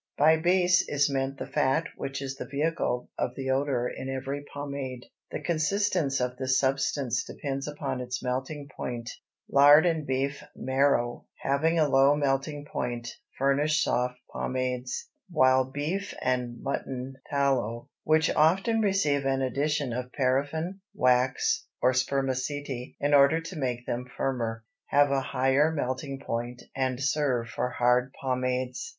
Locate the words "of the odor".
3.19-3.87